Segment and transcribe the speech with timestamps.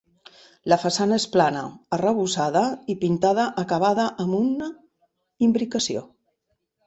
[0.71, 1.61] La façana és plana,
[1.97, 2.63] arrebossada
[2.93, 4.71] i pintada acabada amb una
[5.49, 6.03] imbricació.